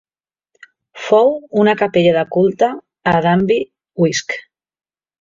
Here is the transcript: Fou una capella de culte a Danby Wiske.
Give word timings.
Fou 1.07 1.29
una 1.65 1.77
capella 1.83 2.15
de 2.17 2.25
culte 2.39 2.73
a 3.15 3.17
Danby 3.29 3.63
Wiske. 4.07 4.45